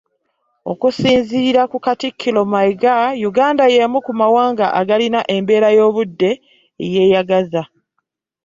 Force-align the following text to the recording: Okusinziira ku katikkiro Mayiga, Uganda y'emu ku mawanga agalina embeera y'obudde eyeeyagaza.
Okusinziira 0.71 1.61
ku 1.71 1.77
katikkiro 1.85 2.41
Mayiga, 2.51 2.93
Uganda 3.29 3.63
y'emu 3.75 3.99
ku 4.05 4.11
mawanga 4.19 4.65
agalina 4.79 5.19
embeera 5.35 5.69
y'obudde 5.77 6.31
eyeeyagaza. 6.83 7.63